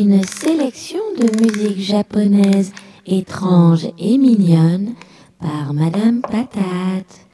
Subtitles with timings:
[0.00, 2.72] Une sélection de musique japonaise
[3.06, 4.94] étrange et mignonne
[5.38, 7.26] par Madame Patate.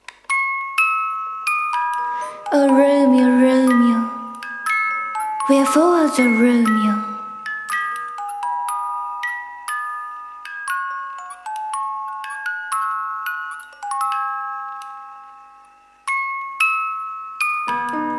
[2.53, 4.01] Oh Romeo, Romeo,
[5.49, 6.95] wherefore thou Romeo?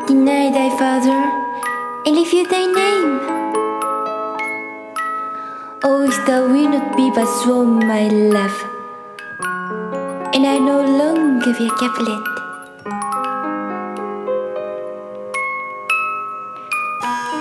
[0.06, 1.32] Deny thy father,
[2.06, 3.47] and leave you thy name.
[5.90, 8.56] Oh, if thou wilt not be but sworn my love,
[10.34, 12.24] and I no longer be a caplet.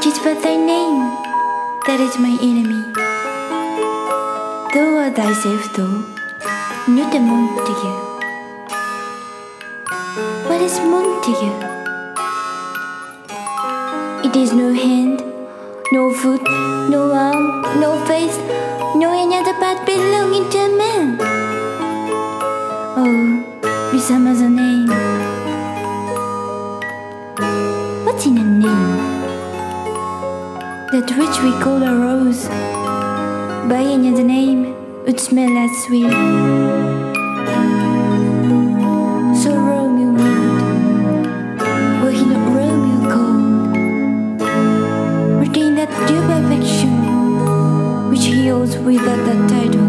[0.01, 1.03] Tis but thy name
[1.87, 2.81] that is my enemy.
[4.73, 5.99] Thou art thyself, though,
[6.87, 7.97] not a Montague.
[10.47, 11.57] What is Montague?
[14.23, 15.26] It is no hand,
[15.91, 16.41] no foot,
[16.89, 18.37] no arm, no face,
[18.95, 21.17] no any other part belonging to a man.
[22.97, 24.87] Oh, some other name.
[28.05, 28.97] What's in a name?
[30.91, 32.47] That which we call a rose,
[33.69, 36.76] by any other name, would smell as sweet.
[48.87, 49.86] Without that title.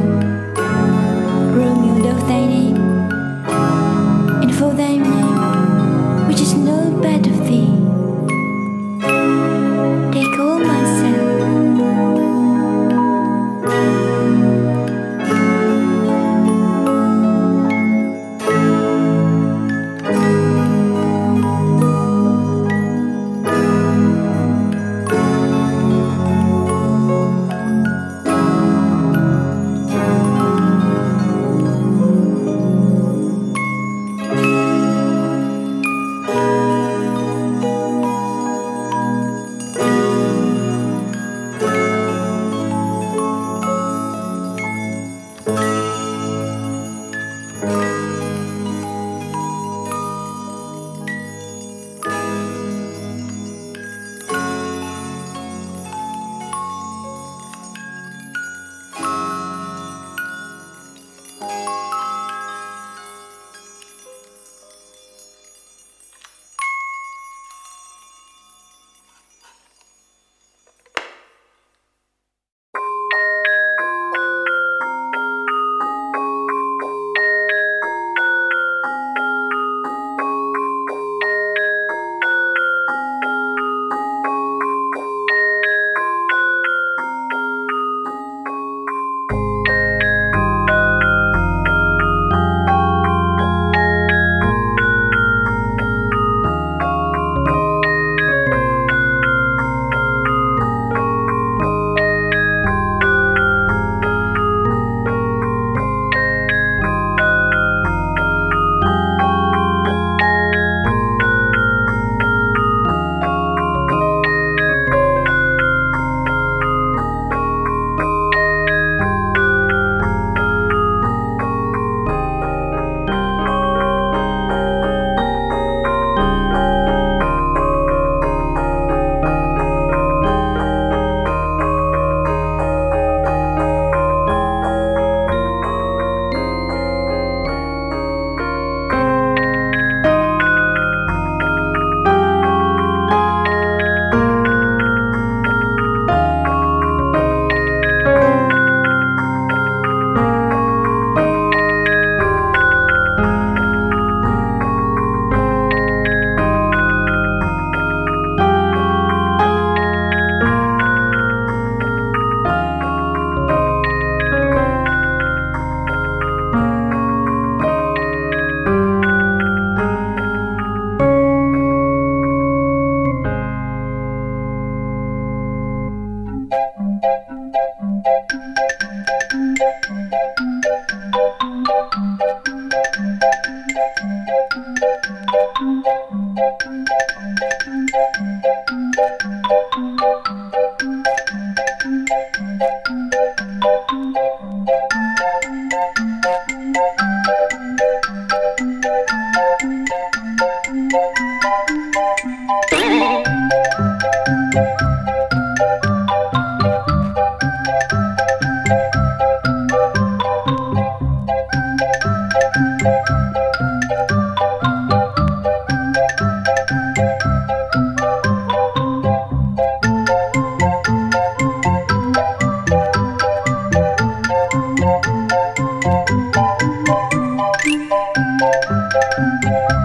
[228.40, 229.77] Música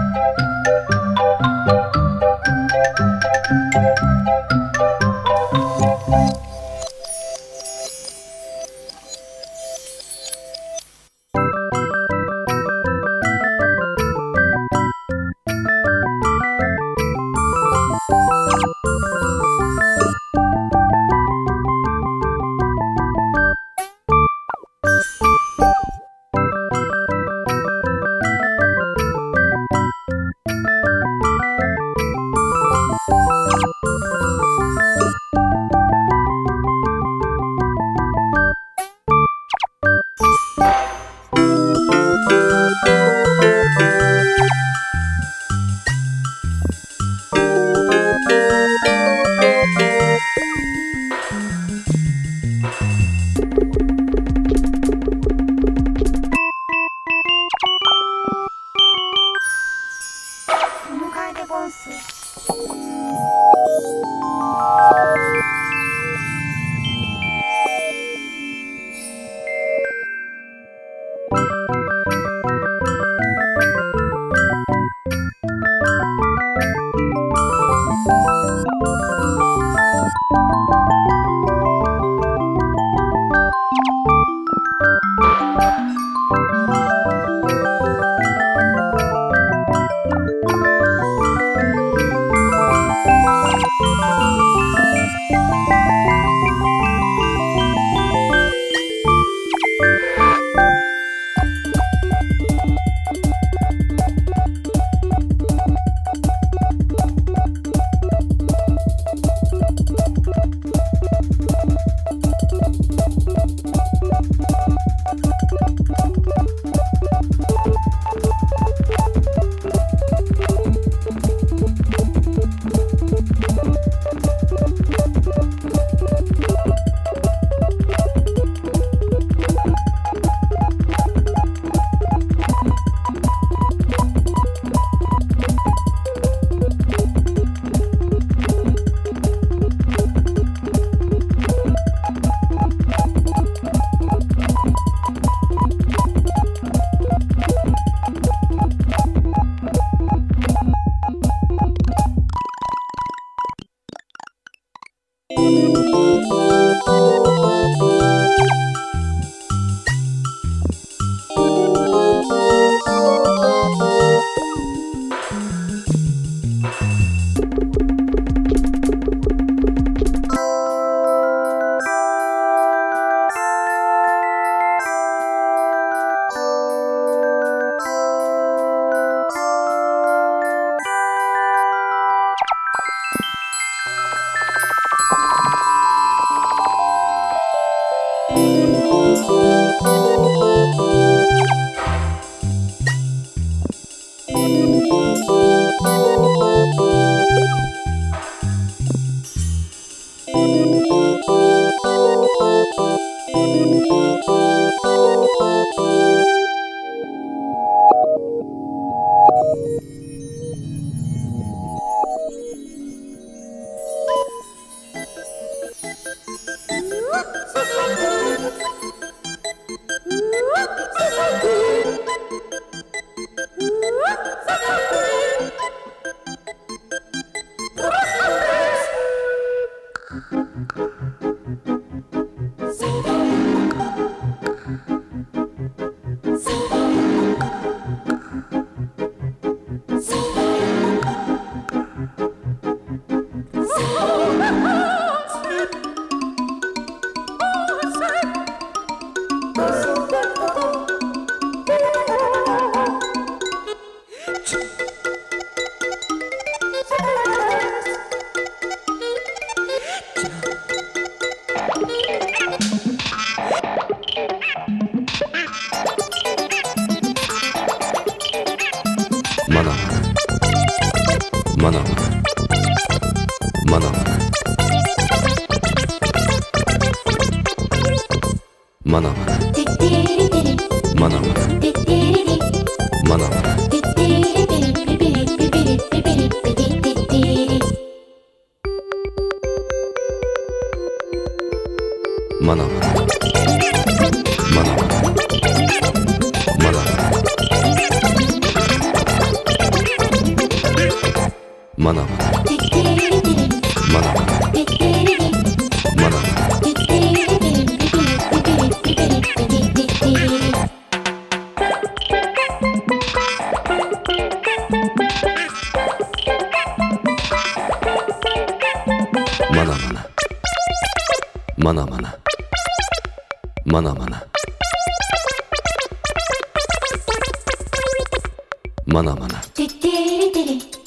[278.94, 279.23] Manava.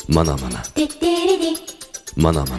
[0.09, 0.63] マナマナ。
[2.15, 2.57] マナマ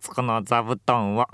[0.00, 1.26] つこの座布団を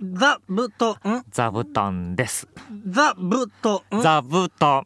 [0.00, 1.24] 座布団。
[1.30, 2.48] 座布団です。
[2.88, 3.80] 座布団。
[4.00, 4.84] 座布団。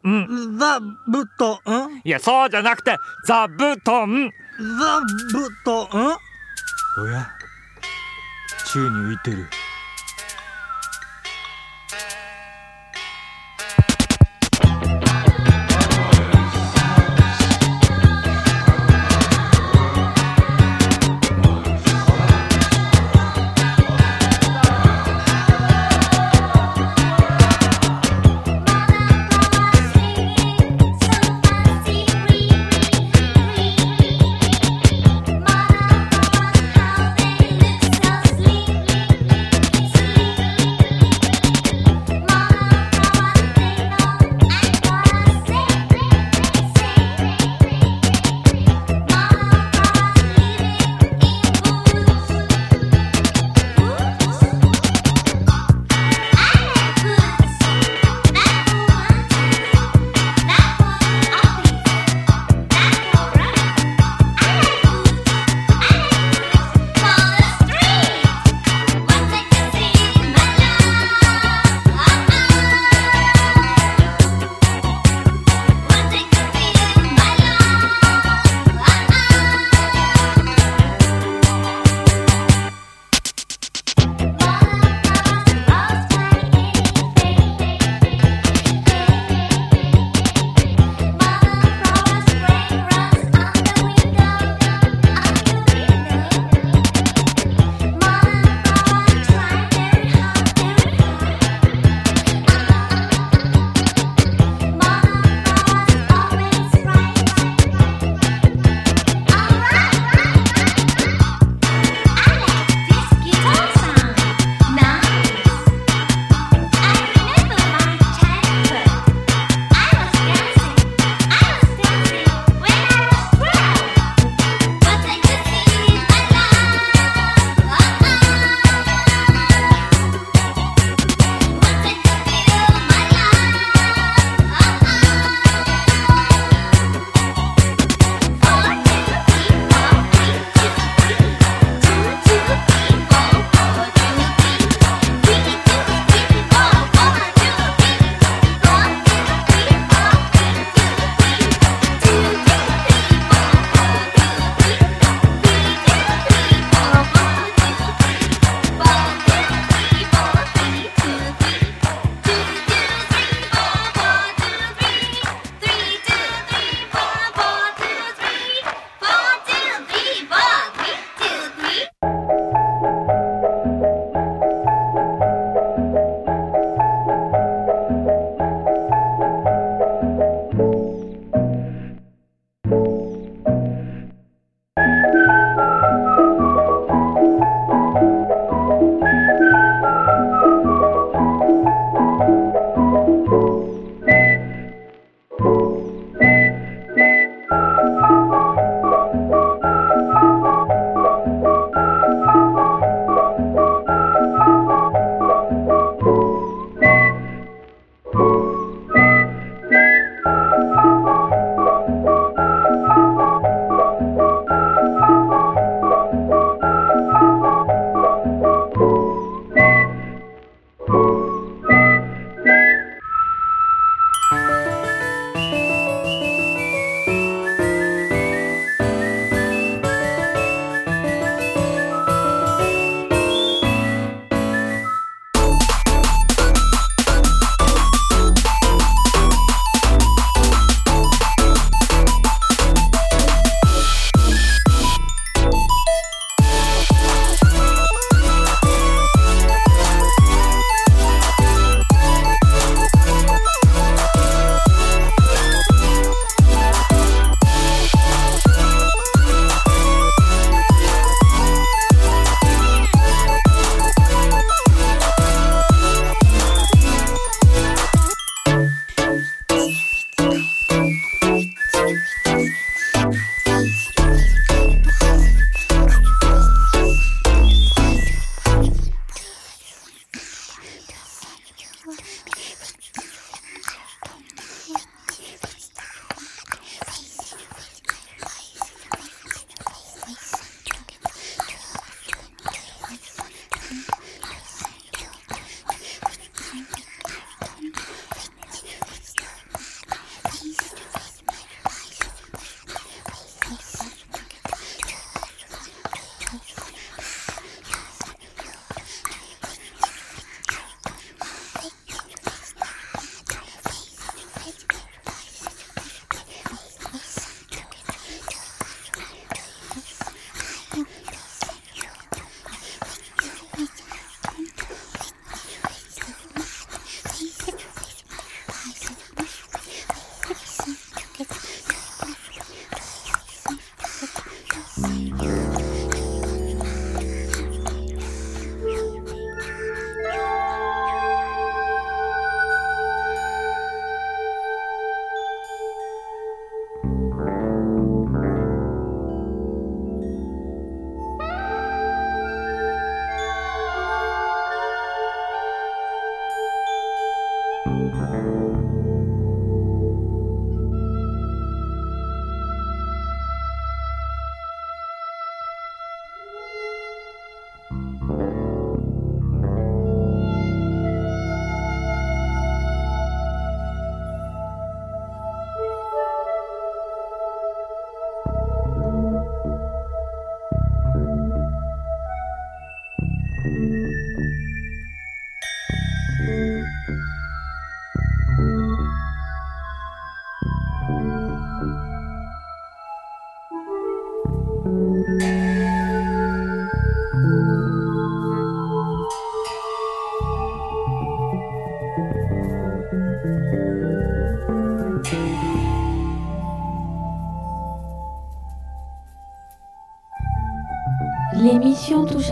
[0.57, 2.01] 座布団。
[2.03, 4.31] いやそうじゃなくて座布団。
[4.57, 4.99] 座
[5.31, 6.17] 布団。
[6.97, 7.27] おや？
[8.73, 9.45] 宙に浮いてる「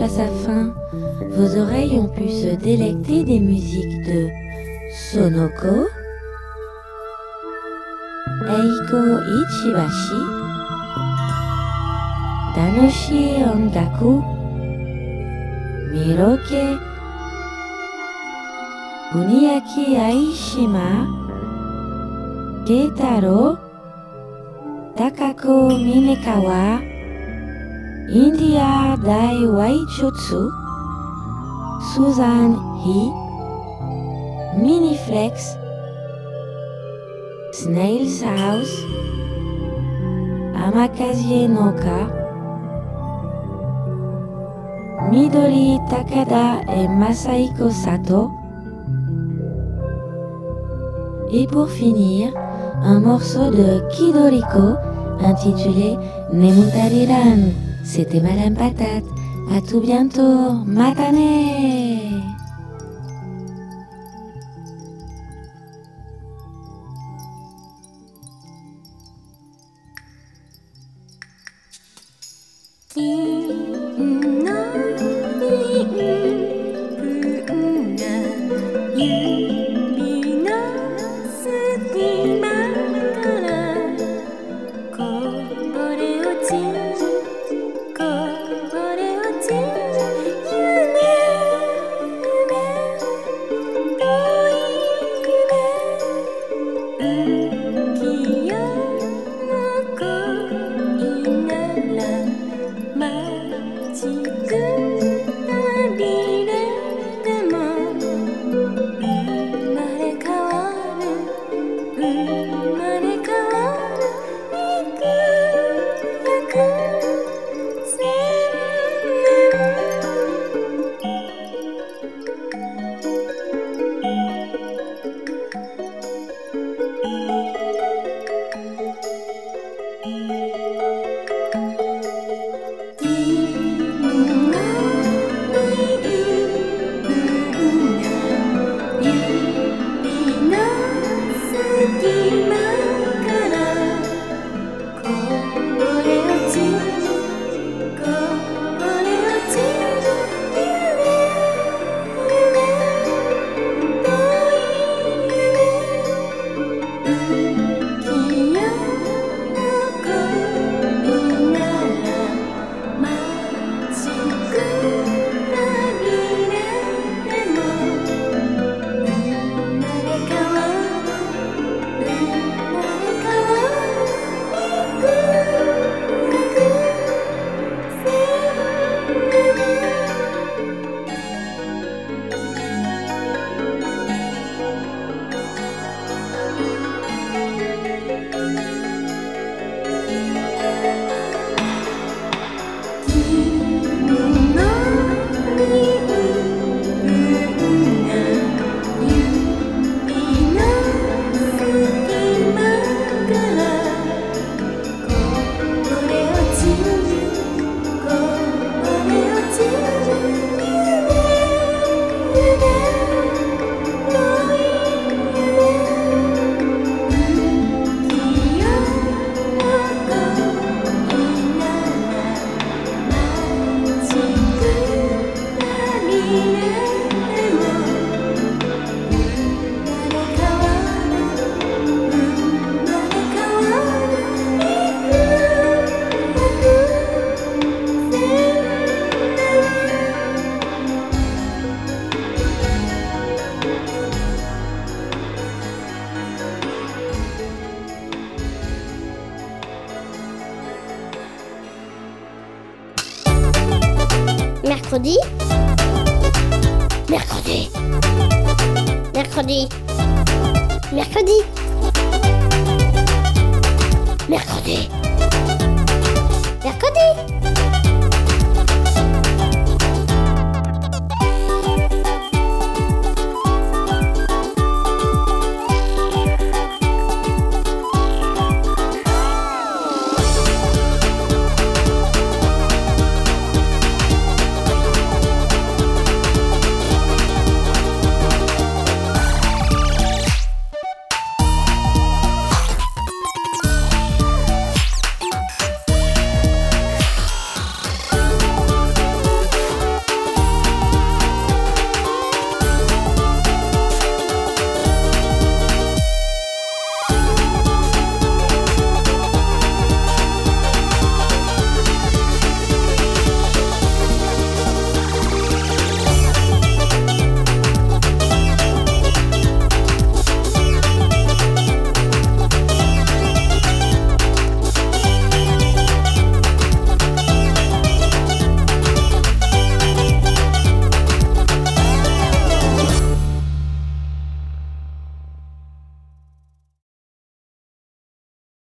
[0.02, 0.74] à sa fin.
[1.30, 4.28] Vos oreilles ont pu se délecter des musiques de
[4.90, 5.86] Sonoko,
[8.48, 9.02] Eiko
[9.38, 10.22] Ichibashi,
[12.54, 14.24] Tanoshi Ongaku,
[15.92, 16.64] Miroke,
[19.12, 21.06] Kuniaki Aishima,
[22.66, 23.56] Keitaro,
[24.96, 26.91] Takako Minekawa,
[28.14, 30.52] India Dai Waichutsu,
[31.94, 33.08] Suzanne He,
[34.60, 35.56] Miniflex,
[37.54, 38.74] Snail's House,
[40.52, 42.12] Amakazie Noka,
[45.08, 48.30] Midori Takada et Masaiko Sato.
[51.32, 52.34] Et pour finir,
[52.82, 54.76] un morceau de Kidoriko
[55.24, 55.96] intitulé
[56.30, 57.71] Nemutariran.
[57.84, 59.04] C'était Madame Patate.
[59.54, 60.52] À tout bientôt.
[60.66, 61.81] Matane!